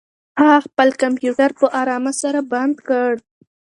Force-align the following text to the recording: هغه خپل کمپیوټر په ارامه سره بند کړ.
هغه 0.39 0.57
خپل 0.65 0.89
کمپیوټر 1.01 1.49
په 1.59 1.65
ارامه 1.81 2.13
سره 2.21 2.39
بند 2.51 2.75
کړ. 2.87 3.11